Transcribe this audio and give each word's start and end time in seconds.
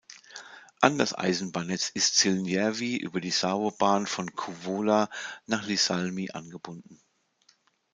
An 0.79 0.97
das 0.97 1.13
Eisenbahnnetz 1.13 1.89
ist 1.89 2.17
Siilinjärvi 2.17 2.97
über 2.97 3.21
die 3.21 3.29
Savo-Bahn 3.29 4.07
von 4.07 4.33
Kouvola 4.33 5.11
nach 5.45 5.67
Iisalmi 5.67 6.31
angebunden. 6.31 6.99